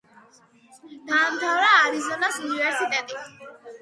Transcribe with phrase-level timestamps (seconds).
[1.11, 3.23] დაამთავრა არიზონას უნივერსიტეტი.